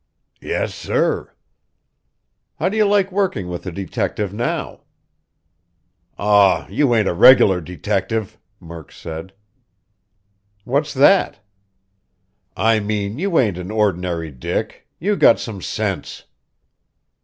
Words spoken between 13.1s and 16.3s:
you ain't an ordinary dick. You got some sense."